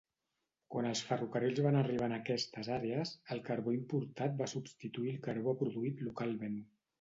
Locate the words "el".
3.37-3.43, 5.19-5.21